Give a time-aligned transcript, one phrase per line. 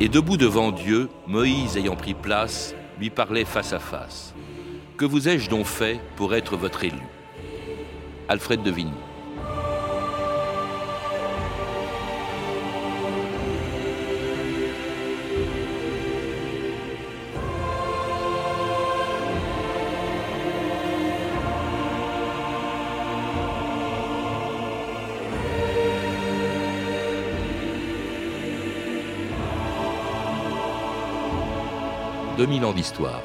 [0.00, 4.32] Et debout devant Dieu, Moïse ayant pris place, lui parlait face à face.
[4.96, 7.02] Que vous ai-je donc fait pour être votre élu?
[8.28, 8.92] Alfred de Vigny.
[32.38, 33.20] «2000 ans d'histoire.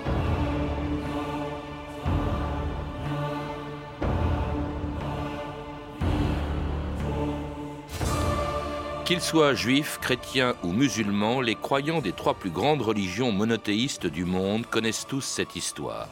[9.05, 14.25] Qu'ils soient juifs, chrétiens ou musulmans, les croyants des trois plus grandes religions monothéistes du
[14.25, 16.09] monde connaissent tous cette histoire.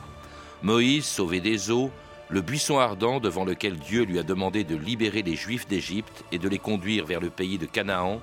[0.62, 1.90] Moïse sauvé des eaux,
[2.30, 6.38] le buisson ardent devant lequel Dieu lui a demandé de libérer les Juifs d'Égypte et
[6.38, 8.22] de les conduire vers le pays de Canaan,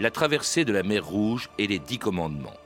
[0.00, 2.56] la traversée de la mer Rouge et les dix commandements.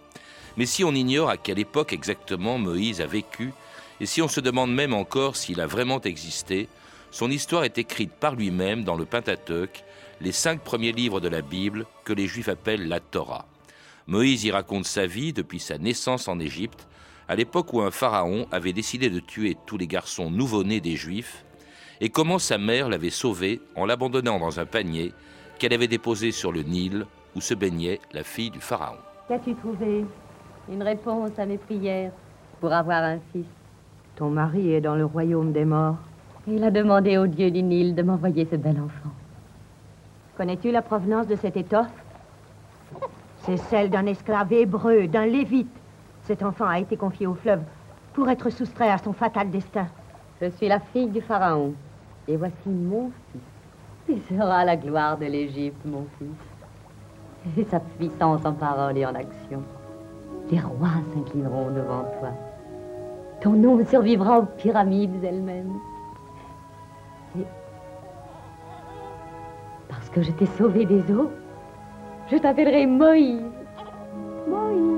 [0.58, 3.52] Mais si on ignore à quelle époque exactement Moïse a vécu,
[4.00, 6.68] et si on se demande même encore s'il a vraiment existé,
[7.12, 9.84] son histoire est écrite par lui-même dans le Pentateuque,
[10.20, 13.46] les cinq premiers livres de la Bible que les Juifs appellent la Torah.
[14.08, 16.88] Moïse y raconte sa vie depuis sa naissance en Égypte,
[17.28, 21.44] à l'époque où un pharaon avait décidé de tuer tous les garçons nouveau-nés des Juifs,
[22.00, 25.12] et comment sa mère l'avait sauvé en l'abandonnant dans un panier
[25.60, 28.98] qu'elle avait déposé sur le Nil où se baignait la fille du pharaon.
[29.28, 30.04] Qu'as-tu trouvé?
[30.70, 32.12] Une réponse à mes prières
[32.60, 33.46] pour avoir un fils.
[34.16, 35.96] Ton mari est dans le royaume des morts.
[36.46, 39.10] Il a demandé au Dieu du Nil de m'envoyer ce bel enfant.
[40.36, 41.86] Connais-tu la provenance de cette étoffe?
[43.44, 45.74] C'est celle d'un esclave hébreu, d'un lévite.
[46.24, 47.62] Cet enfant a été confié au fleuve
[48.12, 49.86] pour être soustrait à son fatal destin.
[50.42, 51.72] Je suis la fille du Pharaon.
[52.26, 53.40] Et voici mon fils.
[54.10, 57.56] Il sera la gloire de l'Égypte, mon fils.
[57.56, 59.62] Et sa puissance en parole et en action.
[60.50, 62.30] Les rois s'inclineront devant toi.
[63.42, 65.78] Ton nom survivra aux pyramides elles-mêmes.
[67.38, 67.44] Et
[69.88, 71.30] parce que je t'ai sauvé des eaux,
[72.30, 73.42] je t'appellerai Moïse.
[74.48, 74.88] Moïse.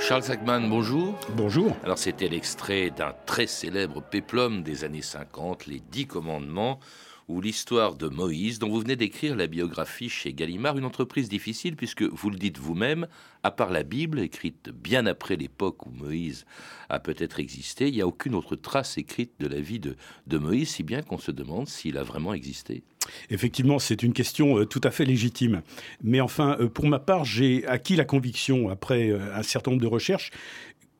[0.00, 1.14] Charles Sackman, bonjour.
[1.34, 1.76] Bonjour.
[1.84, 6.78] Alors c'était l'extrait d'un très célèbre péplum des années 50, Les Dix Commandements,
[7.28, 11.76] ou l'histoire de Moïse, dont vous venez d'écrire la biographie chez Gallimard, une entreprise difficile
[11.76, 13.06] puisque vous le dites vous-même,
[13.42, 16.46] à part la Bible, écrite bien après l'époque où Moïse
[16.88, 19.96] a peut-être existé, il n'y a aucune autre trace écrite de la vie de,
[20.26, 22.82] de Moïse, si bien qu'on se demande s'il a vraiment existé.
[23.30, 25.62] Effectivement, c'est une question euh, tout à fait légitime.
[26.02, 29.82] Mais enfin, euh, pour ma part, j'ai acquis la conviction, après euh, un certain nombre
[29.82, 30.30] de recherches,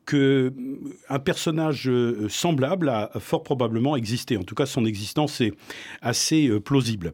[0.09, 1.91] qu'un personnage
[2.29, 4.37] semblable a fort probablement existé.
[4.37, 5.53] En tout cas, son existence est
[6.01, 7.13] assez plausible.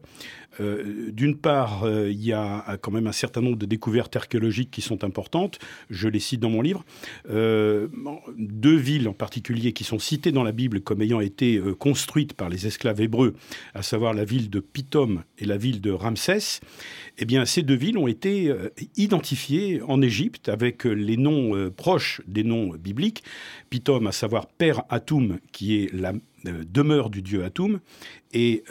[0.59, 4.71] Euh, d'une part, euh, il y a quand même un certain nombre de découvertes archéologiques
[4.71, 5.59] qui sont importantes.
[5.89, 6.85] Je les cite dans mon livre.
[7.29, 7.87] Euh,
[8.37, 12.49] deux villes en particulier qui sont citées dans la Bible comme ayant été construites par
[12.49, 13.35] les esclaves hébreux,
[13.73, 16.59] à savoir la ville de Pithom et la ville de Ramsès.
[17.17, 18.53] Eh bien, ces deux villes ont été
[18.97, 23.23] identifiées en Égypte avec les noms proches des noms bibliques.
[23.69, 26.13] Pithom, à savoir Père Atum, qui est la
[26.43, 27.79] demeure du dieu Atum,
[28.33, 28.63] et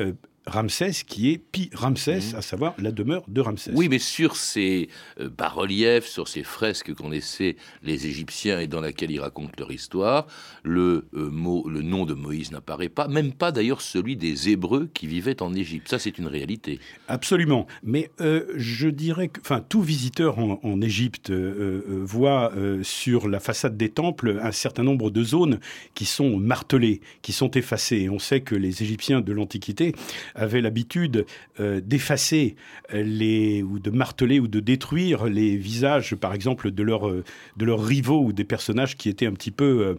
[0.46, 2.36] Ramsès, qui est Pi Ramsès, mmh.
[2.36, 3.72] à savoir la demeure de Ramsès.
[3.74, 4.88] Oui, mais sur ces
[5.20, 9.72] euh, bas-reliefs, sur ces fresques qu'ont laissées les Égyptiens et dans lesquelles ils racontent leur
[9.72, 10.26] histoire,
[10.62, 14.88] le, euh, mot, le nom de Moïse n'apparaît pas, même pas d'ailleurs celui des Hébreux
[14.92, 15.88] qui vivaient en Égypte.
[15.88, 16.78] Ça, c'est une réalité.
[17.08, 17.66] Absolument.
[17.82, 23.76] Mais euh, je dirais que enfin, tout visiteur en, en Égypte voit sur la façade
[23.76, 25.58] des temples un certain nombre de zones
[25.94, 28.08] qui sont martelées, qui sont effacées.
[28.08, 29.94] on sait que les Égyptiens de l'Antiquité
[30.34, 31.26] avaient l'habitude
[31.60, 32.56] euh, d'effacer
[32.92, 37.24] les ou de marteler ou de détruire les visages, par exemple, de leurs euh,
[37.56, 39.96] de leurs rivaux ou des personnages qui étaient un petit peu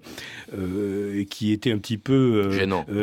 [0.58, 2.50] euh, qui étaient un petit peu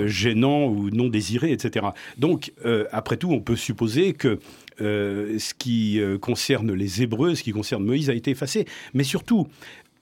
[0.06, 1.86] gênants ou non désirés, etc.
[2.18, 2.52] Donc,
[2.92, 4.38] après tout, on peut supposer que
[4.78, 8.66] ce qui concerne les Hébreux, ce qui concerne Moïse a été effacé.
[8.94, 9.46] Mais surtout,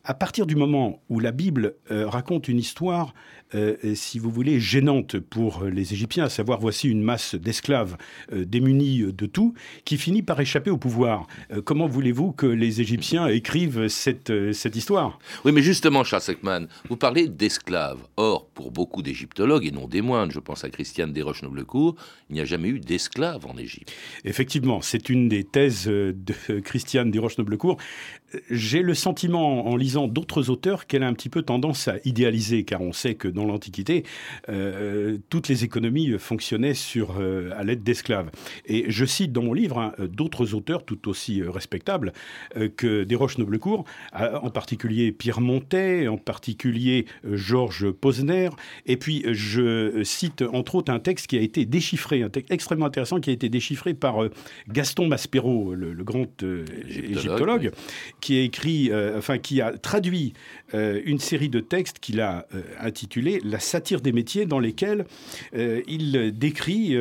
[0.04, 3.12] à partir du moment où la Bible raconte une histoire
[3.54, 7.96] euh, si vous voulez, gênante pour les Égyptiens, à savoir voici une masse d'esclaves
[8.32, 9.54] euh, démunis de tout,
[9.84, 11.26] qui finit par échapper au pouvoir.
[11.52, 15.18] Euh, comment voulez-vous que les Égyptiens écrivent cette, cette histoire?
[15.44, 18.00] Oui, mais justement, Charles Seckman, vous parlez d'esclaves.
[18.16, 21.96] Or, pour beaucoup d'égyptologues, et non des moindres, je pense à Christiane Desroches-Noblecourt,
[22.28, 23.90] il n'y a jamais eu d'esclaves en Égypte.
[24.26, 27.78] Effectivement, c'est une des thèses de Christiane Desroches-Noblecourt.
[28.50, 32.64] j'ai le sentiment, en lisant d'autres auteurs, qu'elle a un petit peu tendance à idéaliser,
[32.64, 34.04] car on sait que dans l'Antiquité,
[34.50, 38.30] euh, toutes les économies fonctionnaient sur, euh, à l'aide d'esclaves.
[38.66, 42.12] Et je cite dans mon livre hein, d'autres auteurs tout aussi respectables
[42.76, 48.49] que Desroches-Noblecourt, en particulier Pierre Montet, en particulier Georges Posner,
[48.86, 52.86] et puis je cite entre autres un texte qui a été déchiffré, un texte extrêmement
[52.86, 54.28] intéressant qui a été déchiffré par
[54.68, 57.70] Gaston Maspero, le, grand égyptologue,
[58.20, 60.32] qui a écrit, euh, enfin qui a traduit
[60.74, 65.04] euh, une série de textes qu'il a euh, intitulé La satire des métiers, dans lesquels
[65.52, 66.96] il décrit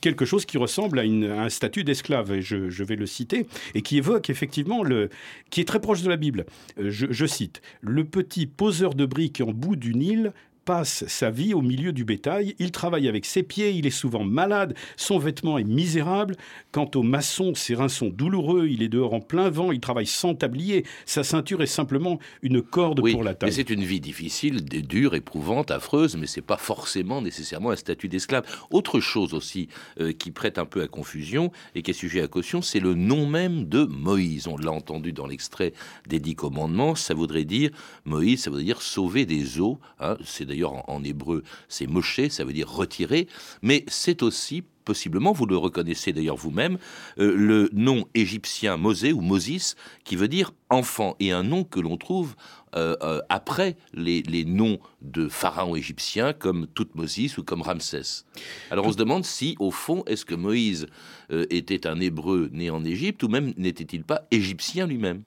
[0.00, 2.32] quelque chose qui ressemble à, un statut d'esclave.
[2.32, 5.10] Et je, vais le citer et qui évoque effectivement le,
[5.50, 6.46] qui est très proche de la Bible.
[6.78, 10.32] Je, je cite le petit poseur de briques en bout d'une île
[10.70, 12.54] passe sa vie au milieu du bétail.
[12.60, 16.36] Il travaille avec ses pieds, il est souvent malade, son vêtement est misérable.
[16.70, 20.06] Quant au maçon, ses reins sont douloureux, il est dehors en plein vent, il travaille
[20.06, 23.52] sans tablier, sa ceinture est simplement une corde pour la taille.
[23.52, 28.44] c'est une vie difficile, dure, éprouvante, affreuse, mais c'est pas forcément nécessairement un statut d'esclave.
[28.70, 29.66] Autre chose aussi
[29.98, 32.94] euh, qui prête un peu à confusion et qui est sujet à caution, c'est le
[32.94, 34.46] nom même de Moïse.
[34.46, 35.72] On l'a entendu dans l'extrait
[36.06, 37.70] des Dix Commandements, ça voudrait dire
[38.04, 39.80] Moïse, ça voudrait dire sauver des eaux.
[39.98, 40.16] Hein.
[40.24, 43.28] C'est d'ailleurs en, hébreu, c'est Moshe, ça veut dire retirer,
[43.62, 46.76] mais c'est aussi possiblement, vous le reconnaissez d'ailleurs vous-même,
[47.18, 51.78] euh, le nom égyptien Mosé ou Moses, qui veut dire enfant, et un nom que
[51.78, 52.34] l'on trouve
[52.74, 58.24] euh, euh, après les, noms de pharaons égyptiens comme Toutmosis ou comme Ramsès.
[58.70, 60.86] Alors on se demande si, au fond, est-ce que Moïse
[61.30, 65.22] était un hébreu né en Égypte ou même n'était-il pas égyptien lui-même?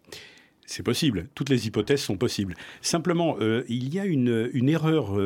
[0.74, 2.56] C'est possible, toutes les hypothèses sont possibles.
[2.82, 5.20] Simplement, euh, il y a une, erreur euh,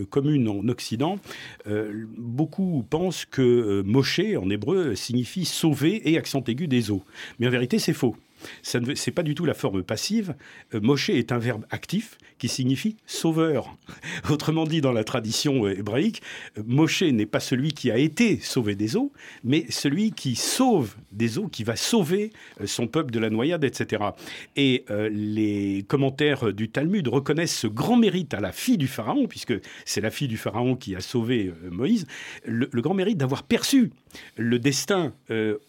[0.00, 1.18] euh, commune en Occident.
[2.16, 7.04] beaucoup pensent que Moshe, en hébreu, signifie sauver et accent aigu des eaux.
[7.38, 8.16] Mais en vérité, c'est faux.
[8.62, 10.34] Ce n'est pas du tout la forme passive.
[10.74, 13.76] Euh, Moshe est un verbe actif qui signifie sauveur.
[14.30, 16.22] Autrement dit, dans la tradition euh, hébraïque,
[16.56, 19.12] euh, Moshe n'est pas celui qui a été sauvé des eaux,
[19.44, 22.30] mais celui qui sauve des eaux, qui va sauver
[22.64, 24.02] son peuple de la noyade, etc.
[24.56, 29.54] Et les commentaires du Talmud reconnaissent ce grand mérite à la fille du Pharaon, puisque
[29.84, 32.06] c'est la fille du Pharaon qui a sauvé Moïse,
[32.44, 33.90] le, grand mérite d'avoir perçu
[34.36, 35.12] le destin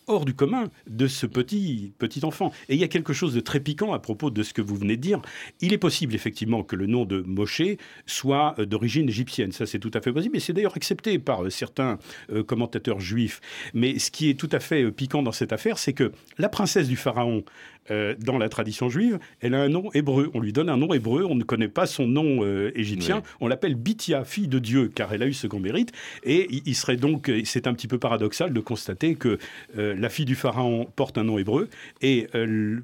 [0.08, 2.52] hors du commun de ce petit, petit enfant.
[2.68, 4.76] Et il y a quelque chose de très piquant à propos de ce que vous
[4.76, 5.22] venez de dire.
[5.62, 7.62] Il est possible effectivement que le nom de Moshe
[8.06, 9.52] soit euh, d'origine égyptienne.
[9.52, 10.38] Ça, c'est tout à fait possible.
[10.38, 12.00] Et c'est d'ailleurs accepté par euh, certains
[12.32, 13.42] euh, commentateurs juifs.
[13.74, 16.88] Mais ce qui est tout à fait piquant dans cette affaire, c'est que la princesse
[16.88, 17.44] du pharaon,
[17.90, 20.30] dans la tradition juive, elle a un nom hébreu.
[20.34, 22.46] On lui donne un nom hébreu, on ne connaît pas son nom
[22.76, 23.24] égyptien.
[23.40, 25.92] On l'appelle Bithia, fille de Dieu, car elle a eu ce grand mérite.
[26.24, 29.38] Et il serait donc, c'est un petit peu paradoxal de constater que
[29.76, 31.70] la fille du pharaon porte un nom hébreu
[32.02, 32.28] et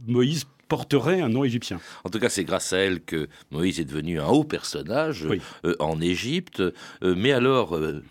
[0.08, 1.80] Moïse porterait un nom égyptien.
[2.04, 5.28] En tout cas, c'est grâce à elle que Moïse est devenu un haut personnage
[5.66, 8.04] euh, en Égypte, euh, mais alors euh,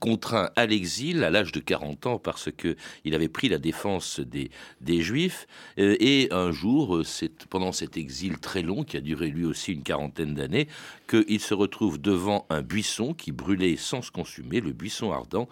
[0.00, 4.20] contraint à l'exil à l'âge de 40 ans parce que il avait pris la défense
[4.20, 4.50] des,
[4.80, 5.46] des Juifs.
[5.76, 7.02] et un jour,
[7.50, 10.68] pendant cet exil très long, qui a duré lui aussi une quarantaine d'années,
[11.08, 15.48] qu'il se retrouve devant un buisson qui brûlait sans se consumer, le buisson ardent,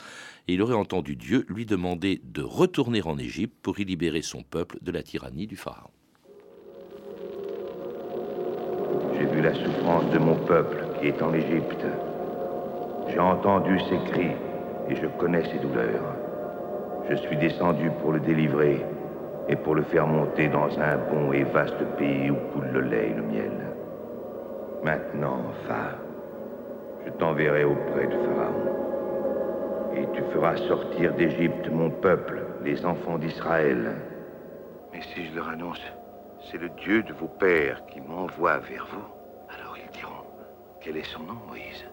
[0.48, 4.42] et il aurait entendu Dieu lui demander de retourner en Égypte pour y libérer son
[4.42, 5.90] peuple de la tyrannie du Pharaon.
[9.42, 11.84] La souffrance de mon peuple qui est en Égypte.
[13.08, 14.30] J'ai entendu ses cris
[14.88, 16.14] et je connais ses douleurs.
[17.10, 18.86] Je suis descendu pour le délivrer
[19.48, 23.08] et pour le faire monter dans un bon et vaste pays où coule le lait
[23.10, 23.52] et le miel.
[24.84, 25.98] Maintenant, va,
[27.04, 29.96] je t'enverrai auprès de Pharaon.
[29.96, 33.90] Et tu feras sortir d'Égypte mon peuple, les enfants d'Israël.
[34.92, 35.82] Mais si je leur annonce
[36.50, 39.21] c'est le Dieu de vos pères qui m'envoie vers vous.
[40.84, 41.84] Quel est son nom, Moïse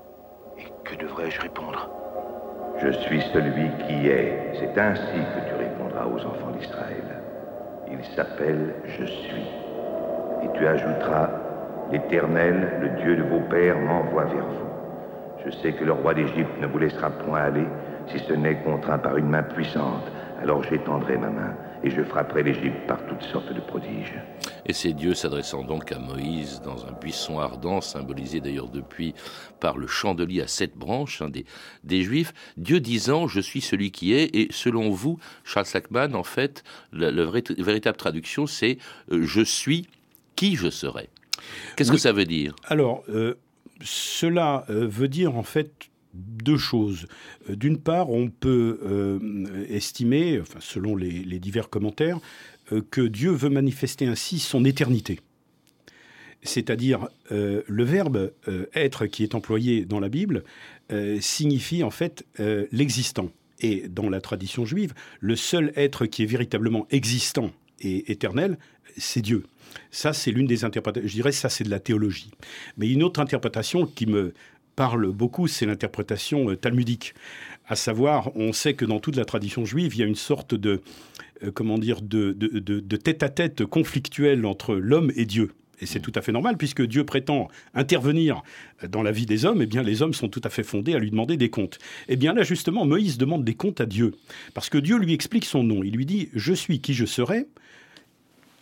[0.58, 1.88] Et que devrais-je répondre
[2.81, 4.53] Je suis celui qui est.
[4.55, 7.03] C'est ainsi que tu répondras aux enfants d'Israël.
[7.91, 9.46] Il s'appelle Je suis.
[10.41, 11.29] Et tu ajouteras,
[11.91, 14.69] l'Éternel, le Dieu de vos pères, m'envoie vers vous.
[15.46, 17.67] Je sais que le roi d'Égypte ne vous laissera point aller,
[18.08, 20.12] si ce n'est contraint par une main puissante.
[20.41, 24.13] Alors j'étendrai ma main et je frapperai l'Égypte par toutes sortes de prodiges.
[24.65, 29.13] Et c'est Dieu s'adressant donc à Moïse dans un buisson ardent, symbolisé d'ailleurs depuis
[29.60, 31.46] par le chandelier à sept branches hein, des,
[31.84, 36.24] des, Juifs, Dieu disant Je suis celui qui est, et selon vous, Charles Sackman, en
[36.24, 38.77] fait, la, véritable traduction c'est
[39.12, 39.88] euh, Je suis
[40.36, 41.10] qui je serai.
[41.75, 42.55] Qu'est-ce que ça veut dire?
[42.67, 43.36] Alors, euh,
[43.81, 47.08] cela euh, veut dire en fait deux choses.
[47.48, 49.20] D'une part, on peut
[49.70, 52.20] estimer, enfin, selon les, les divers commentaires,
[52.72, 55.20] euh, que Dieu veut manifester ainsi son éternité.
[56.42, 58.32] C'est-à-dire le verbe
[58.74, 60.46] être qui est employé dans la Bible
[61.20, 62.25] signifie en fait
[62.72, 63.30] l'existant.
[63.60, 67.51] Et dans la tradition juive, le seul être qui est véritablement existant
[67.82, 68.58] et éternel,
[68.98, 69.44] c'est Dieu.
[69.92, 71.08] Ça, c'est l'une des interprétations.
[71.08, 72.32] Je dirais, ça, c'est de la théologie.
[72.78, 74.34] Mais une autre interprétation qui me
[74.80, 77.14] parle beaucoup, c'est l'interprétation euh, talmudique.
[77.68, 80.56] À savoir, on sait que dans toute la tradition juive, il y a une sorte
[80.56, 80.80] de,
[81.44, 85.52] euh, comment dire, de, de, tête-à-tête conflictuel entre l'homme et Dieu.
[85.82, 88.42] Et c'est tout à fait normal, puisque Dieu prétend intervenir
[88.88, 90.94] dans la vie des hommes, et eh bien les hommes sont tout à fait fondés
[90.94, 91.78] à lui demander des comptes.
[92.08, 94.16] Et eh bien là, justement, Moïse demande des comptes à Dieu.
[94.54, 95.84] Parce que Dieu lui explique son nom.
[95.84, 97.48] Il lui dit Je suis qui je serai,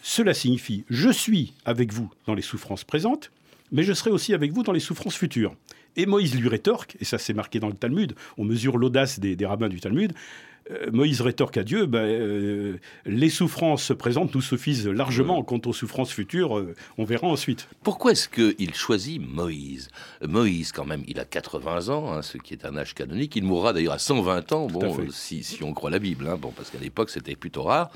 [0.02, 3.32] cela signifie je suis avec vous dans les souffrances présentes,
[3.72, 5.56] mais je serai aussi avec vous dans les souffrances futures.
[5.98, 9.46] Et Moïse lui rétorque, et ça c'est marqué dans le Talmud, on mesure l'audace des,
[9.46, 10.14] rabbins du Talmud,
[10.72, 15.44] euh, Moïse rétorque à Dieu, ben, euh, les souffrances présentes nous suffisent largement.
[15.44, 17.68] Quant aux souffrances futures, euh, on verra ensuite.
[17.84, 19.90] Pourquoi est-ce qu'il choisit Moïse?
[20.28, 23.36] Moïse, quand même, il a 80 ans, hein, ce qui est un âge canonique.
[23.36, 26.70] Il mourra d'ailleurs à 120 ans, bon, si, on croit la Bible, hein, bon, parce
[26.70, 27.92] qu'à l'époque c'était plutôt rare.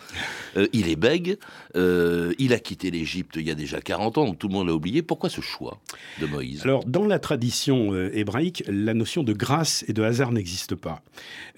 [0.73, 1.37] il est bègue,
[1.75, 4.73] il a quitté l'Égypte il y a déjà 40 ans, donc tout le monde l'a
[4.73, 5.01] oublié.
[5.01, 5.79] Pourquoi ce choix
[6.19, 6.61] de Moïse?
[6.63, 11.01] Alors, dans la tradition hébraïque, la notion de grâce et de hasard n'existe pas.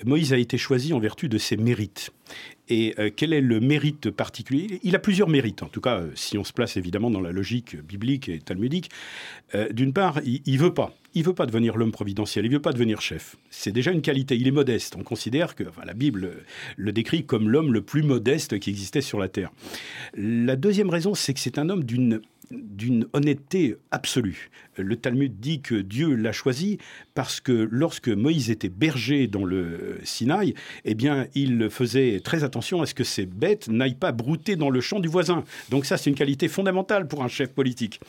[0.05, 2.11] Moïse a été choisi en vertu de ses mérites.
[2.69, 4.79] Et euh, quel est le mérite particulier?
[4.83, 7.31] Il a plusieurs mérites, en tout cas, euh, si on se place évidemment dans la
[7.31, 8.89] logique biblique et talmudique.
[9.53, 10.95] Euh, d'une part, il, ne veut pas.
[11.13, 13.35] Il veut pas devenir l'homme providentiel, il veut pas devenir chef.
[13.49, 14.95] C'est déjà une qualité, il est modeste.
[14.97, 16.31] On considère que la Bible
[16.77, 19.51] le décrit comme l'homme le plus modeste qui existait sur la terre.
[20.15, 24.49] La deuxième raison, c'est que c'est un homme d'une d'une honnêteté absolue.
[24.77, 26.77] Le Talmud dit que Dieu l'a choisi
[27.13, 30.53] parce que lorsque Moïse était berger dans le Sinaï,
[30.85, 34.69] eh bien, il faisait très attention à ce que ces bêtes n'aillent pas brouter dans
[34.69, 35.43] le champ du voisin.
[35.69, 37.99] Donc ça, c'est une qualité fondamentale pour un chef politique.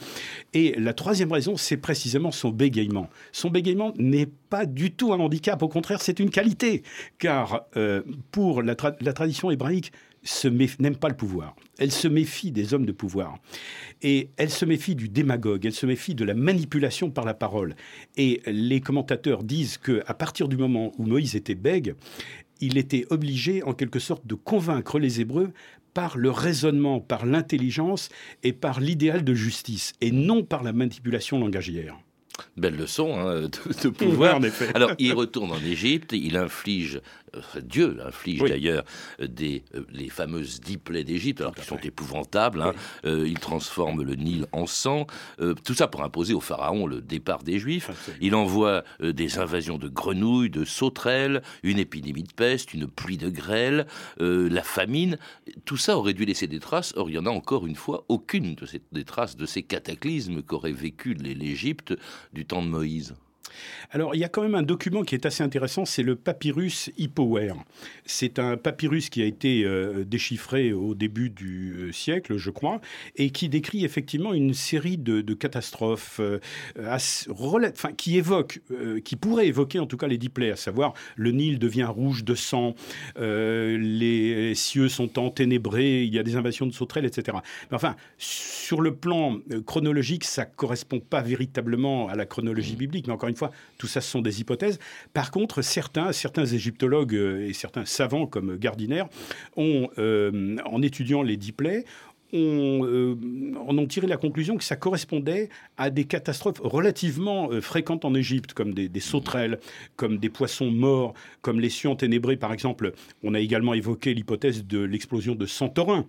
[0.53, 3.09] Et la troisième raison, c'est précisément son bégaiement.
[3.33, 6.83] Son bégaiement n'est pas du tout un handicap, au contraire, c'est une qualité.
[7.19, 9.93] Car euh, pour la tradition hébraïque,
[10.79, 11.55] n'aime pas le pouvoir.
[11.79, 13.39] Elle se méfie des hommes de pouvoir.
[14.03, 17.75] Et elle se méfie du démagogue, elle se méfie de la manipulation par la parole.
[18.17, 21.95] Et les commentateurs disent qu'à partir du moment où Moïse était bègue,
[22.61, 25.53] il était obligé en quelque sorte de convaincre les Hébreux
[25.93, 28.09] par le raisonnement, par l'intelligence
[28.43, 31.97] et par l'idéal de justice, et non par la manipulation langagière.
[32.57, 34.37] Belle leçon hein, de, pouvoir.
[34.37, 34.69] en effet.
[34.75, 37.01] Alors, il retourne en Égypte, il inflige
[37.63, 38.85] Dieu inflige d'ailleurs
[39.21, 42.63] des euh, les fameuses dix plaies d'Égypte, alors qui sont épouvantables.
[42.63, 42.73] Hein.
[43.05, 45.07] Euh, il transforme le Nil en sang.
[45.41, 47.91] Euh, tout ça pour imposer au pharaon le départ des Juifs.
[48.21, 53.29] Il envoie des invasions de grenouilles, de sauterelles, une épidémie de peste, une pluie de
[53.29, 53.87] grêle,
[54.19, 55.19] la famine.
[55.65, 56.93] Tout ça aurait dû laisser des traces.
[56.97, 59.63] Or, il y en a encore une fois aucune de ces, des traces de ces
[59.63, 61.95] cataclysmes qu'aurait vécu l'Égypte
[62.33, 63.15] du temps de Moïse.
[63.91, 66.91] Alors, il y a quand même un document qui est assez intéressant, c'est le papyrus
[66.97, 67.57] Hippoware.
[68.05, 72.81] C'est un papyrus qui a été euh, déchiffré au début du euh, siècle, je crois,
[73.17, 76.39] et qui décrit effectivement une série de, catastrophes euh,
[77.97, 78.61] qui évoquent,
[79.05, 82.25] qui pourraient évoquer en tout cas les dix plaies, à savoir le Nil devient rouge
[82.25, 82.75] de sang,
[83.17, 87.37] les cieux sont enténébrés, il y a des invasions de sauterelles, etc.
[87.71, 92.79] Mais enfin, sur le plan chronologique, ça correspond pas véritablement à la chronologie mmh.
[92.79, 94.79] biblique, mais encore une fois, tout ça, ce sont des hypothèses.
[95.13, 99.05] Par contre, certains, certains égyptologues euh, et certains savants comme Gardiner
[99.57, 101.53] ont, euh, en étudiant les dix
[102.35, 103.17] plaies, on, euh,
[103.67, 108.53] ont tiré la conclusion que ça correspondait à des catastrophes relativement euh, fréquentes en Égypte,
[108.53, 109.59] comme des, sauterelles,
[109.97, 112.93] comme des poissons morts, comme les cieux ténébrés, par exemple.
[113.23, 116.07] On a également évoqué l'hypothèse de l'explosion de Santorin,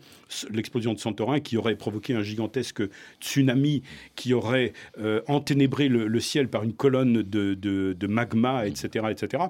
[0.52, 2.84] l'explosion de Santorin qui aurait provoqué un gigantesque
[3.20, 3.84] tsunami
[4.16, 9.06] qui aurait euh, enténébré le, ciel par une colonne de, magma, etc.
[9.12, 9.44] etc.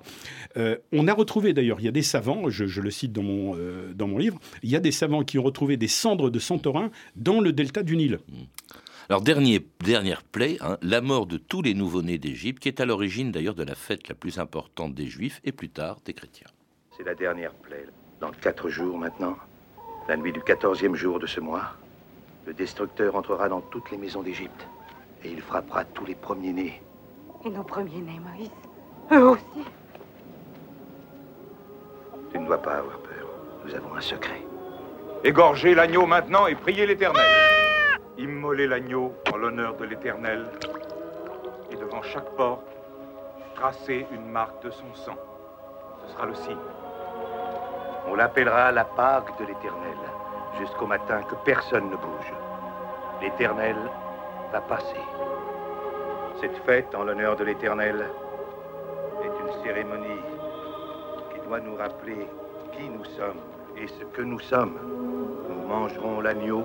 [0.92, 3.56] on a retrouvé d'ailleurs, il y a des savants, je, je le cite dans mon,
[3.94, 6.65] dans mon livre, il y a des savants qui ont retrouvé des cendres de Santorin
[7.16, 8.20] dans le delta du Nil.
[9.10, 12.86] Alors, dernier, dernière plaie, hein, la mort de tous les nouveau-nés d'Égypte, qui est à
[12.86, 16.48] l'origine d'ailleurs de la fête la plus importante des Juifs et plus tard des chrétiens.
[16.98, 17.86] C'est la dernière plaie.
[18.20, 19.36] Dans quatre jours maintenant,
[20.08, 21.74] la nuit du quatorzième jour de ce mois,
[22.48, 24.68] le destructeur entrera dans toutes les maisons d'Égypte
[25.24, 26.82] et il frappera tous les premiers-nés.
[27.46, 28.50] Et nos premiers-nés, Moïse
[29.12, 29.68] Eux aussi
[32.32, 33.28] Tu ne dois pas avoir peur.
[33.66, 34.42] Nous avons un secret.
[35.24, 37.26] Égorgez l'agneau maintenant et priez l'Éternel.
[38.18, 40.46] Immolez l'agneau en l'honneur de l'Éternel.
[41.72, 42.68] Et devant chaque porte,
[43.56, 45.18] tracez une marque de son sang.
[46.06, 46.58] Ce sera le signe.
[48.08, 49.98] On l'appellera la Pâque de l'Éternel.
[50.60, 52.34] jusqu'au matin que personne ne bouge.
[53.22, 53.76] L'Éternel
[54.52, 55.04] va passer.
[56.40, 58.10] Cette fête en l'honneur de l'Éternel
[59.22, 60.22] est une cérémonie
[61.34, 62.28] qui doit nous rappeler
[62.72, 63.42] qui nous sommes
[63.82, 64.78] et ce que nous sommes.
[65.50, 66.64] Nous mangerons l'agneau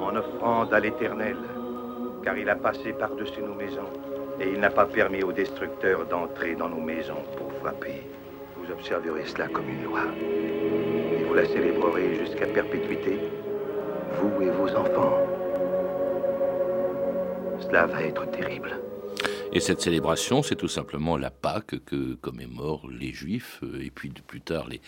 [0.00, 1.36] en offrande à l'Éternel,
[2.22, 3.90] car il a passé par-dessus nos maisons
[4.40, 8.02] et il n'a pas permis aux destructeurs d'entrer dans nos maisons pour frapper.
[8.56, 13.18] Vous observerez cela comme une loi et vous la célébrerez jusqu'à perpétuité,
[14.20, 15.18] vous et vos enfants.
[17.60, 18.78] Cela va être terrible.
[19.50, 24.10] Et cette célébration, c'est tout simplement la Pâque que commémorent les Juifs euh, et puis
[24.10, 24.80] plus tard les,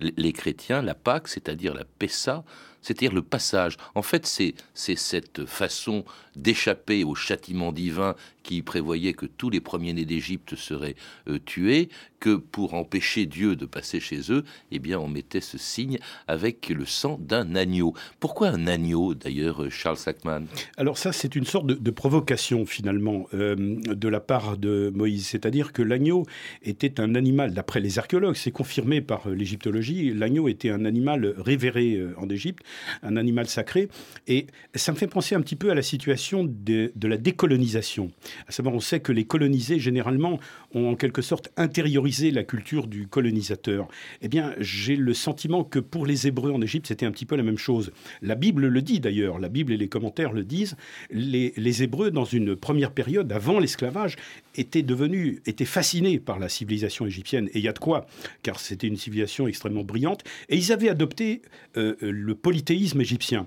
[0.00, 0.82] les chrétiens.
[0.82, 2.42] La Pâque, c'est-à-dire la Pessa,
[2.82, 3.76] c'est-à-dire le passage.
[3.94, 8.16] En fait, c'est cette façon d'échapper au châtiment divin
[8.48, 10.94] qui prévoyait que tous les premiers-nés d'Égypte seraient
[11.28, 15.58] euh, tués, que pour empêcher Dieu de passer chez eux, eh bien, on mettait ce
[15.58, 17.92] signe avec le sang d'un agneau.
[18.20, 20.46] Pourquoi un agneau, d'ailleurs, euh, Charles Sackman?
[20.78, 25.26] Alors ça, c'est une sorte de, provocation, finalement, euh, de la part de Moïse.
[25.26, 26.24] C'est-à-dire que l'agneau
[26.62, 32.02] était un animal, d'après les archéologues, c'est confirmé par l'égyptologie, l'agneau était un animal révéré
[32.16, 32.62] en Égypte,
[33.02, 33.90] un animal sacré.
[34.26, 38.10] Et ça me fait penser un petit peu à la situation de, de la décolonisation.
[38.46, 40.38] À savoir, on sait que les colonisés, généralement,
[40.72, 43.88] ont en quelque sorte intériorisé la culture du colonisateur.
[44.22, 47.36] Eh bien, j'ai le sentiment que pour les Hébreux en Égypte, c'était un petit peu
[47.36, 47.92] la même chose.
[48.22, 50.76] La Bible le dit d'ailleurs, la Bible et les commentaires le disent.
[51.10, 54.16] Les, Hébreux, dans une première période, avant l'esclavage,
[54.54, 57.48] étaient devenus, étaient fascinés par la civilisation égyptienne.
[57.52, 58.06] Et il y a de quoi,
[58.42, 60.24] car c'était une civilisation extrêmement brillante.
[60.48, 61.42] Et ils avaient adopté
[61.76, 63.46] euh, le polythéisme égyptien.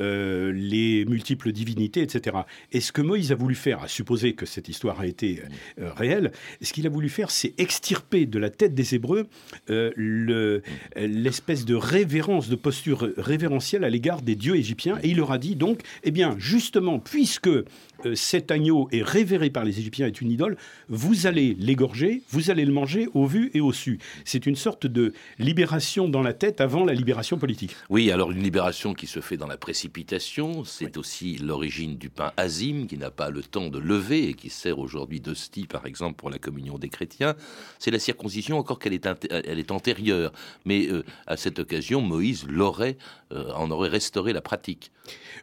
[0.00, 2.38] Euh, les multiples divinités, etc.
[2.72, 5.42] Et ce que Moïse a voulu faire, à supposer que cette histoire a été
[5.78, 9.26] euh, réelle, ce qu'il a voulu faire, c'est extirper de la tête des Hébreux
[9.70, 10.60] euh,
[10.96, 14.98] l'espèce de révérence, de posture révérentielle à l'égard des dieux égyptiens.
[15.02, 17.50] Et il leur a dit donc, eh bien, justement, puisque
[18.04, 20.56] euh, cet agneau est révéré par les Égyptiens, est une idole,
[20.88, 23.98] vous allez l'égorger, vous allez le manger au vu et au su.
[24.24, 27.76] C'est une sorte de libération dans la tête avant la libération politique.
[27.88, 32.32] Oui, alors une libération qui se fait dans la précipitation, c'est aussi l'origine du pain
[32.36, 36.16] azim qui n'a pas le temps de lever et qui sert aujourd'hui d'hostie, par exemple,
[36.16, 37.34] pour la communion des chrétiens.
[37.78, 40.32] C'est la circoncision, encore qu'elle est, elle est antérieure.
[40.64, 42.96] Mais euh, à cette occasion, Moïse l'aurait,
[43.32, 44.90] euh, en aurait restauré la pratique.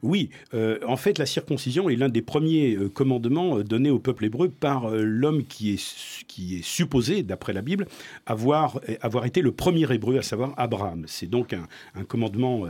[0.01, 4.25] Oui, en fait, la circoncision est l'un des premiers euh, commandement euh, donné au peuple
[4.25, 7.87] hébreu par euh, l'homme qui est, qui est supposé, d'après la Bible,
[8.25, 11.03] avoir, avoir été le premier hébreu, à savoir Abraham.
[11.07, 12.65] C'est donc un, commandement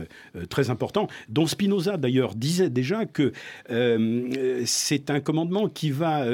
[0.48, 3.32] très important, dont Spinoza d'ailleurs disait déjà que
[4.64, 6.24] c'est un commandement qui va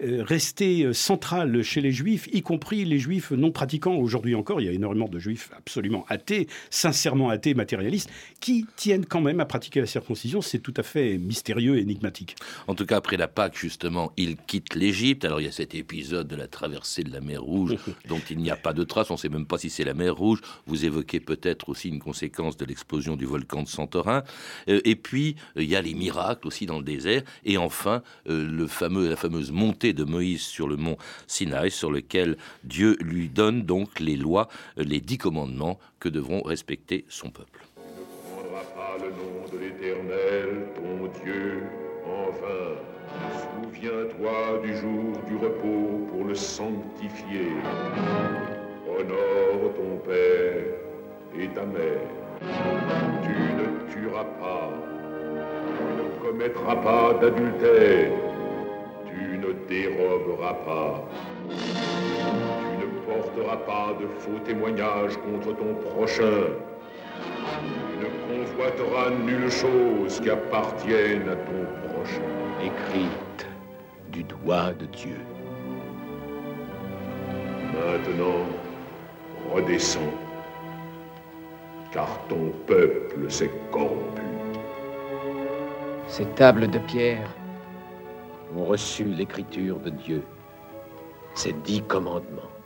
[0.00, 3.94] rester central chez les juifs, y compris les juifs non pratiquants.
[3.94, 8.10] Aujourd'hui encore, il y a énormément de juifs absolument athées, sincèrement athées, matérialistes,
[8.40, 10.40] qui tiennent quand même à pratiquer la circoncision.
[10.40, 12.36] C'est tout à fait mystérieux et énigmatique.
[12.66, 15.24] En tout cas, après la Pâque, justement, il quitte l'Égypte.
[15.24, 17.76] Alors, il y a cet épisode de la traversée de la mer Rouge,
[18.08, 19.10] dont il n'y a pas de trace.
[19.10, 20.40] On ne sait même pas si c'est la mer Rouge.
[20.66, 24.22] Vous évoquez peut-être aussi une conséquence de l'explosion du volcan de Santorin.
[24.68, 27.22] Euh, et puis, euh, il y a les miracles aussi dans le désert.
[27.44, 31.90] Et enfin, euh, le fameux, la fameuse montée de Moïse sur le mont Sinaï, sur
[31.90, 37.66] lequel Dieu lui donne donc les lois, les dix commandements que devront respecter son peuple.
[37.76, 41.59] Ne prendras pas le nom de l'Éternel, ton Dieu
[44.20, 47.52] Du jour du repos pour le sanctifier.
[48.86, 50.66] Honore ton père
[51.38, 52.10] et ta mère.
[53.22, 54.68] Tu ne tueras pas.
[55.64, 58.12] Tu ne commettras pas d'adultère.
[59.06, 61.08] Tu ne déroberas pas.
[61.48, 66.44] Tu ne porteras pas de faux témoignages contre ton prochain.
[67.56, 72.20] Tu ne convoiteras nulle chose qui appartienne à ton prochain.
[72.62, 73.49] Écrite
[74.10, 75.20] du doigt de Dieu.
[77.72, 78.46] Maintenant,
[79.52, 80.14] redescends,
[81.92, 84.22] car ton peuple s'est corrompu.
[86.08, 87.28] Ces tables de pierre
[88.56, 90.24] ont reçu l'écriture de Dieu,
[91.34, 92.59] ces dix commandements.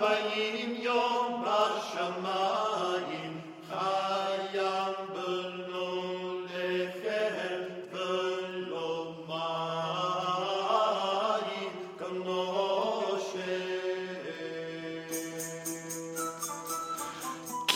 [0.00, 0.97] by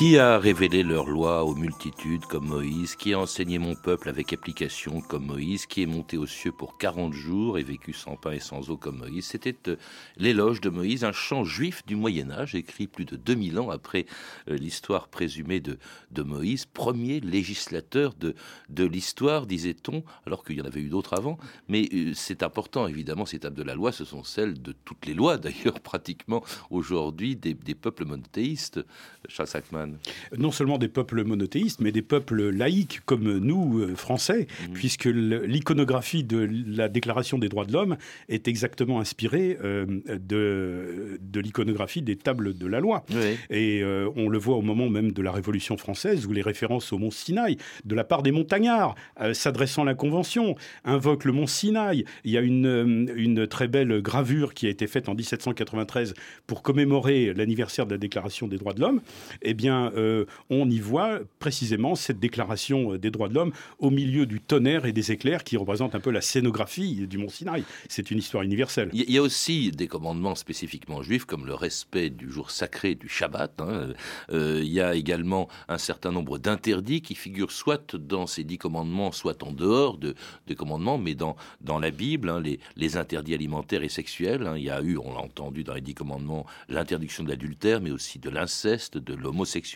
[0.03, 4.33] Qui a révélé leurs lois aux multitudes comme Moïse Qui a enseigné mon peuple avec
[4.33, 8.33] application comme Moïse Qui est monté aux cieux pour 40 jours et vécu sans pain
[8.33, 9.27] et sans eau comme Moïse?
[9.27, 9.77] C'était euh,
[10.17, 14.07] l'éloge de Moïse, un chant juif du Moyen Âge, écrit plus de 2000 ans après
[14.49, 15.79] euh, l'histoire présumée de,
[16.11, 18.35] de Moïse, premier législateur de,
[18.71, 21.39] de l'histoire, disait-on, alors qu'il y en avait eu d'autres avant.
[21.69, 25.07] Mais euh, c'est important, évidemment, ces tables de la loi, ce sont celles de toutes
[25.07, 28.81] les lois, d'ailleurs, pratiquement aujourd'hui, des, des peuples monothéistes.
[29.29, 29.92] Charles Sackman.
[30.37, 34.73] Non seulement des peuples monothéistes, mais des peuples laïcs comme nous, euh, Français, mmh.
[34.73, 37.97] puisque l'iconographie de la Déclaration des droits de l'homme
[38.29, 43.05] est exactement inspirée euh, de, de l'iconographie des tables de la loi.
[43.51, 46.93] Et euh, on le voit au moment même de la Révolution française, où les références
[46.93, 48.95] au mont Sinaï, de la part des montagnards,
[49.33, 52.05] s'adressant à la Convention, invoquent le mont Sinaï.
[52.25, 56.15] Il y a une, une très belle gravure qui a été faite en 1793
[56.47, 59.01] pour commémorer l'anniversaire de la Déclaration des droits de l'homme.
[59.43, 64.27] Eh bien, euh, on y voit précisément cette déclaration des droits de l'homme au milieu
[64.27, 67.65] du tonnerre et des éclairs qui représentent un peu la scénographie du mont Sinaï.
[67.89, 68.91] C'est une histoire universelle.
[68.93, 73.09] Il y a aussi des commandements spécifiquement juifs, comme le respect du jour sacré du
[73.09, 73.61] Shabbat.
[73.61, 73.93] Hein.
[74.31, 78.59] Euh, il y a également un certain nombre d'interdits qui figurent soit dans ces dix
[78.59, 80.15] commandements, soit en dehors de,
[80.47, 81.37] des commandements, mais dans,
[81.81, 84.47] la Bible, hein, les, les, interdits alimentaires et sexuels.
[84.47, 84.55] Hein.
[84.57, 87.91] Il y a eu, on l'a entendu dans les dix commandements, l'interdiction de l'adultère, mais
[87.91, 89.72] aussi de l'inceste, de l'homosexualité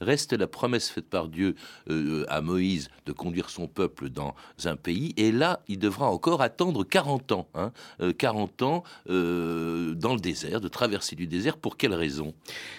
[0.00, 1.54] reste la promesse faite par Dieu
[1.90, 5.14] euh, à Moïse de conduire son peuple dans un pays.
[5.16, 7.48] Et là, il devra encore attendre 40 ans,
[8.18, 11.56] 40 hein, euh, ans euh, dans le désert, de traverser du désert.
[11.56, 12.34] Pour quelle raison?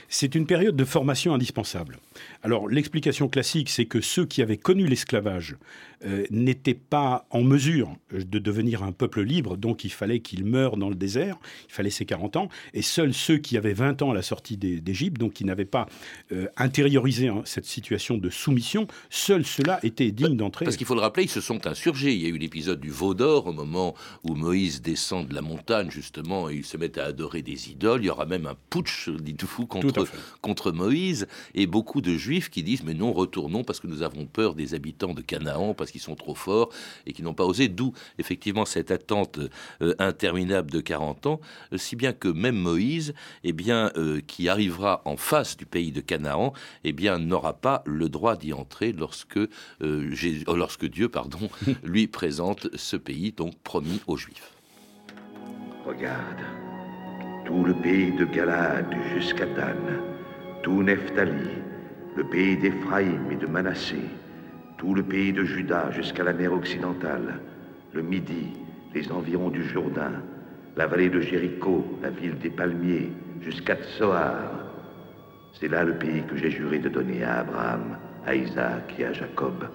[0.09, 1.97] C'est une période de formation indispensable.
[2.43, 5.55] Alors l'explication classique, c'est que ceux qui avaient connu l'esclavage
[6.29, 10.89] n'étaient pas en mesure de devenir un peuple libre, donc il fallait qu'ils meurent dans
[10.89, 14.13] le désert, il fallait ces 40 ans, et seuls ceux qui avaient 20 ans à
[14.13, 15.87] la sortie d'Égypte, donc qui n'avaient pas
[16.31, 20.65] euh, intérioriser hein, cette situation de soumission, seul cela était digne d'entrer.
[20.65, 22.15] Parce qu'il faut le rappeler, ils se sont insurgés.
[22.15, 25.43] Il y a eu l'épisode du veau d'or au moment où Moïse descend de la
[25.43, 28.01] montagne, justement, et ils se mettent à adorer des idoles.
[28.01, 30.07] Il y aura même un putsch, dites-vous, contre,
[30.41, 31.27] contre Moïse.
[31.53, 34.73] Et beaucoup de juifs qui disent Mais non, retournons parce que nous avons peur des
[34.73, 36.69] habitants de Canaan, parce qu'ils sont trop forts
[37.05, 37.67] et qui n'ont pas osé.
[37.67, 39.39] D'où, effectivement, cette attente
[39.83, 41.39] euh, interminable de 40 ans,
[41.71, 43.91] euh, si bien que même Moïse, eh bien,
[44.27, 46.53] qui arrivera en face du pays de Canaan, Canaan,
[46.85, 50.15] eh bien, n'aura pas le droit d'y entrer lorsque, euh,
[50.47, 51.49] oh, lorsque Dieu pardon,
[51.83, 54.53] lui présente ce pays, donc promis aux Juifs.
[55.85, 56.41] Regarde,
[57.45, 59.99] tout le pays de Galade jusqu'à Dan,
[60.63, 61.49] tout Nephtali,
[62.15, 63.99] le pays d'Éphraïm et de Manassé,
[64.77, 67.41] tout le pays de Juda jusqu'à la mer occidentale,
[67.91, 68.53] le Midi,
[68.93, 70.13] les environs du Jourdain,
[70.77, 74.64] la vallée de Jéricho, la ville des palmiers, jusqu'à Tsoar,
[75.59, 79.13] c'est là le pays que j'ai juré de donner à Abraham, à Isaac et à
[79.13, 79.67] Jacob,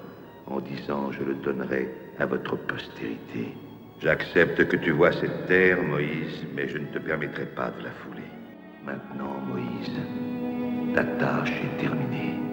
[0.47, 1.89] en disant je le donnerai
[2.19, 3.55] à votre postérité.
[4.01, 7.91] J'accepte que tu vois cette terre, Moïse, mais je ne te permettrai pas de la
[7.91, 8.31] fouler.
[8.85, 9.93] Maintenant, Moïse,
[10.95, 12.50] ta tâche est terminée.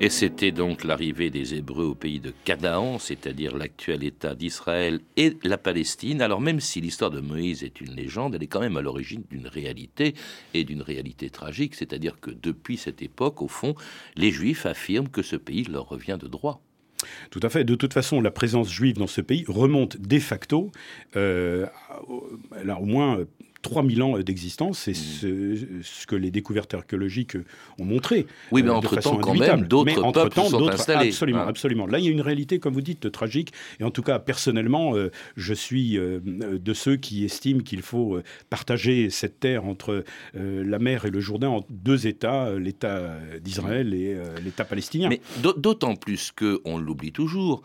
[0.00, 5.36] Et c'était donc l'arrivée des Hébreux au pays de Canaan, c'est-à-dire l'actuel État d'Israël et
[5.44, 6.20] la Palestine.
[6.22, 9.22] Alors même si l'histoire de Moïse est une légende, elle est quand même à l'origine
[9.30, 10.14] d'une réalité
[10.54, 13.74] et d'une réalité tragique, c'est-à-dire que depuis cette époque, au fond,
[14.16, 16.60] les Juifs affirment que ce pays leur revient de droit.
[17.30, 17.64] Tout à fait.
[17.64, 20.70] De toute façon, la présence juive dans ce pays remonte de facto,
[21.16, 21.66] euh,
[22.08, 23.24] au moins
[23.62, 25.82] 3000 ans d'existence, c'est mmh.
[25.82, 27.36] ce, que les découvertes archéologiques
[27.78, 28.26] ont montré.
[28.50, 31.08] Oui, mais euh, entre-temps, quand même, d'autres peuples sont installés.
[31.08, 31.86] Absolument, absolument.
[31.86, 33.52] Là, il y a une réalité, comme vous dites, tragique.
[33.80, 38.18] Et en tout cas, personnellement, euh, je suis euh, de ceux qui estiment qu'il faut
[38.50, 44.16] partager cette terre entre la mer et le Jourdain en deux États, l'État d'Israël et
[44.44, 45.08] l'État palestinien.
[45.08, 47.62] Mais d'autant plus qu'on l'oublie toujours,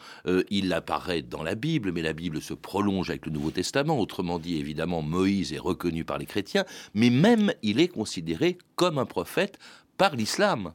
[0.50, 4.00] il apparaît dans la Bible, mais la Bible se prolonge avec le Nouveau Testament.
[4.00, 8.98] Autrement dit, évidemment, Moïse est reconnu par les chrétiens, mais même il est considéré comme
[8.98, 9.58] un prophète
[9.98, 10.74] par l'islam.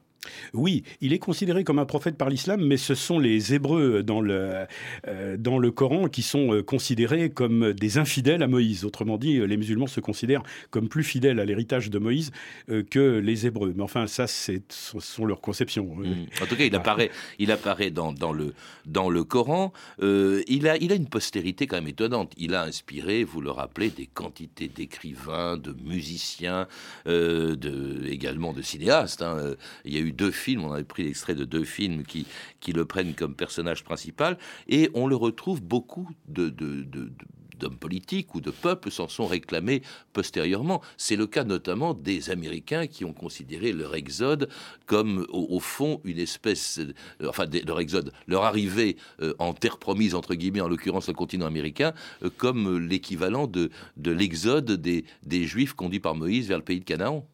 [0.54, 4.20] Oui, il est considéré comme un prophète par l'islam, mais ce sont les Hébreux dans
[4.20, 4.66] le,
[5.08, 8.84] euh, dans le Coran qui sont euh, considérés comme des infidèles à Moïse.
[8.84, 12.30] Autrement dit, les musulmans se considèrent comme plus fidèles à l'héritage de Moïse
[12.70, 13.72] euh, que les Hébreux.
[13.76, 14.60] Mais enfin, ça, ce
[15.00, 15.86] sont leurs conceptions.
[15.86, 16.26] Mmh.
[16.42, 18.54] En tout cas, il apparaît, il apparaît dans, dans, le,
[18.86, 19.72] dans le Coran.
[20.00, 22.32] il, a, il a une postérité quand même étonnante.
[22.36, 26.68] Il a inspiré, vous le rappelez, des quantités d'écrivains, de musiciens,
[27.06, 29.22] de, également de cinéastes.
[29.22, 29.54] Hein.
[29.84, 32.26] Il y a eu deux films, on avait pris l'extrait de deux films qui,
[32.60, 37.12] qui le prennent comme personnage principal, et on le retrouve beaucoup de, de, de
[37.58, 40.82] d'hommes politiques ou de peuples s'en sont réclamés postérieurement.
[40.96, 44.48] C'est le cas notamment des Américains qui ont considéré leur exode
[44.86, 50.14] comme, au, fond, une espèce, euh, enfin, leur exode, leur arrivée euh, en terre promise,
[50.14, 55.44] entre guillemets, en l'occurrence le continent américain, euh, comme l'équivalent de, de l'exode des, des
[55.44, 57.26] Juifs conduits par Moïse vers le pays de Canaan.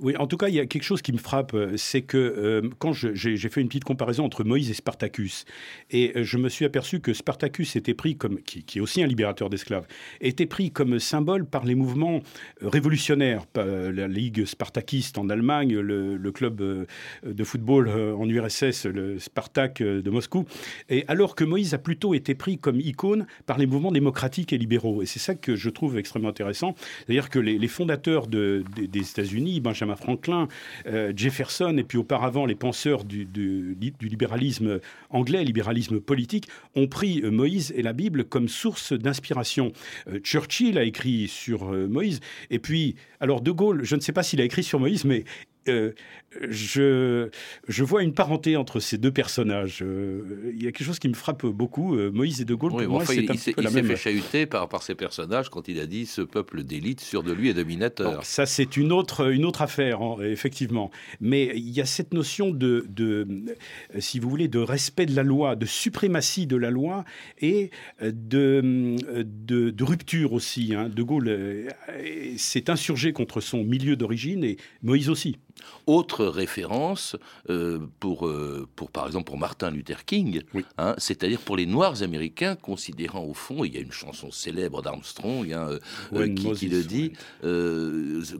[0.00, 2.92] Oui, en tout cas, il y a quelque chose qui me frappe, c'est que quand
[2.92, 5.44] j'ai fait une petite comparaison entre Moïse et Spartacus,
[5.90, 9.50] et je me suis aperçu que Spartacus était pris comme, qui, est aussi un libérateur
[9.50, 9.60] d'esclaves,
[10.20, 12.20] était pris comme symbole par les mouvements
[12.62, 13.44] euh, révolutionnaires.
[13.56, 16.84] Euh, la Ligue spartakiste en Allemagne, le, club euh,
[17.24, 20.44] de football en URSS, le Spartak de Moscou.
[20.88, 24.58] Et alors que Moïse a plutôt été pris comme icône par les mouvements démocratiques et
[24.58, 25.02] libéraux.
[25.02, 26.74] Et c'est ça que je trouve extrêmement intéressant.
[26.98, 28.62] C'est-à-dire que les, fondateurs des
[28.94, 30.48] États-Unis, Benjamin Franklin,
[31.14, 33.26] Jefferson, et puis auparavant les penseurs du,
[34.00, 34.80] libéralisme
[35.10, 40.84] anglais, libéralisme politique, ont pris Moïse et la Bible comme source d'inspiration euh, Churchill a
[40.84, 42.20] écrit sur euh, Moïse.
[42.50, 45.24] Et puis, alors De Gaulle, je ne sais pas s'il a écrit sur Moïse, mais
[45.68, 45.92] euh,
[46.48, 47.28] je,
[47.68, 49.80] je vois une parenté entre ces deux personnages.
[49.82, 51.96] Euh, il y a quelque chose qui me frappe beaucoup.
[51.96, 53.84] Euh, Moïse et De Gaulle, pour moi, c'est un peu la même.
[53.84, 57.00] Il s'est fait chahuter par, par ces personnages quand il a dit ce peuple d'élite
[57.00, 58.24] sûr de lui est dominateur.
[58.24, 60.90] ça, c'est une autre, une autre affaire, hein, effectivement.
[61.20, 63.26] Mais il y a cette notion de, de,
[63.98, 67.04] si vous voulez, de respect de la loi, de suprématie de la loi
[67.40, 67.70] et
[68.02, 70.74] de, de, de rupture aussi.
[70.74, 70.88] Hein.
[70.88, 71.66] De Gaulle
[72.36, 75.36] s'est insurgé contre son milieu d'origine et Moïse aussi.
[75.86, 77.16] Autre référence
[77.48, 80.42] euh, pour, euh, pour, par exemple, pour Martin Luther King,
[80.78, 84.82] hein, c'est-à-dire pour les Noirs américains, considérant au fond, il y a une chanson célèbre
[84.82, 85.78] d'Armstrong hein,
[86.12, 87.12] euh, qui, le dit,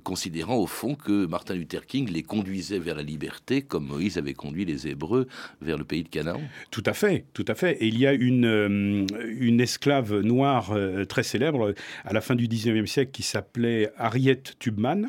[0.05, 4.35] considérant au fond que Martin Luther King les conduisait vers la liberté, comme Moïse avait
[4.35, 5.27] conduit les Hébreux
[5.61, 6.41] vers le pays de Canaan.
[6.71, 7.77] Tout à fait, tout à fait.
[7.81, 10.75] Et il y a une, une esclave noire
[11.09, 15.09] très célèbre à la fin du 19e siècle qui s'appelait Harriet Tubman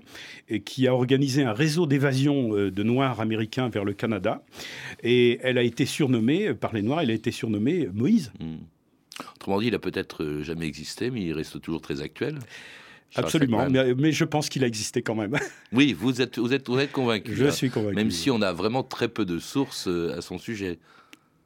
[0.50, 4.44] et qui a organisé un réseau d'évasion euh, de Noirs américains vers le Canada.
[5.04, 8.32] Et elle a été surnommée, euh, par les Noirs, elle a été surnommée Moïse.
[8.40, 8.58] Hmm.
[9.36, 12.40] Autrement dit, il a peut-être euh, jamais existé, mais il reste toujours très actuel.
[13.16, 15.38] Absolument, mais, je pense qu'il a existé quand même.
[15.74, 17.36] Oui, vous êtes, vous êtes, vous êtes convaincu.
[17.36, 17.96] Je suis convaincu.
[17.96, 20.80] Même si on a vraiment très peu de sources à son sujet.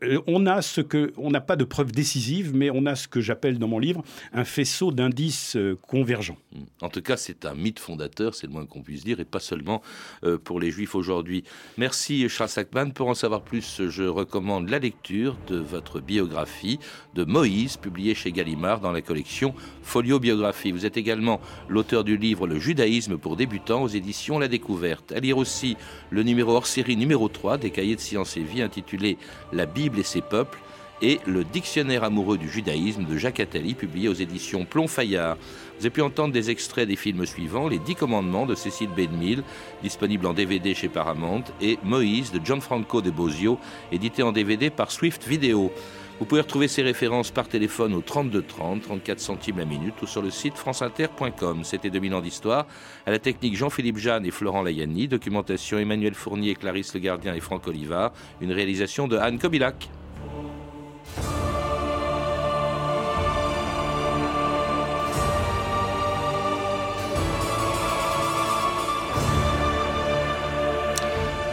[0.04, 3.08] Euh, on a ce que, on n'a pas de preuves décisives, mais on a ce
[3.08, 4.04] que j'appelle dans mon livre
[4.34, 6.38] un faisceau d'indices euh, convergents.
[6.82, 9.40] En tout cas, c'est un mythe fondateur, c'est le moins qu'on puisse dire, et pas
[9.40, 9.82] seulement
[10.24, 11.44] euh, pour les Juifs aujourd'hui.
[11.78, 12.92] Merci Charles Sackman.
[12.92, 16.80] Pour en savoir plus, je recommande la lecture de votre biographie
[17.14, 20.72] de Moïse, publiée chez Gallimard dans la collection Folio Biographie.
[20.72, 25.12] Vous êtes également l'auteur du livre Le judaïsme pour débutants aux éditions La Découverte.
[25.14, 25.78] À lire aussi
[26.10, 29.18] le numéro hors série numéro 3 des cahiers de sciences et vie intitulé
[29.54, 30.60] La Bible et ses peuples
[31.02, 35.38] et le Dictionnaire amoureux du judaïsme de Jacques Attali, publié aux éditions Plomb Fayard.
[35.78, 39.44] Vous avez pu entendre des extraits des films suivants Les Dix Commandements de Cécile Benmille,
[39.84, 43.60] disponible en DVD chez Paramount, et Moïse de Gianfranco de Bosio,
[43.92, 45.72] édité en DVD par Swift Video.
[46.18, 50.08] Vous pouvez retrouver ces références par téléphone au 32 30, 34 centimes la minute ou
[50.08, 51.66] sur le site franceinter.com.
[51.66, 52.68] C'était 2000 ans d'histoire.
[53.06, 55.10] À la technique Jean-Philippe Jeanne et Florent Layani.
[55.10, 58.14] Documentation Emmanuel Fournier, Clarisse Le Gardien et Franck Olivard.
[58.40, 59.90] Une réalisation de Anne Kobilac.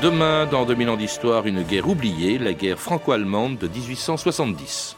[0.03, 4.97] Demain, dans 2000 ans d'histoire, une guerre oubliée, la guerre franco-allemande de 1870.